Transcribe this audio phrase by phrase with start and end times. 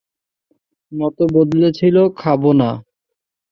[0.91, 1.85] মত বদলেছি,
[2.17, 2.69] খাব না।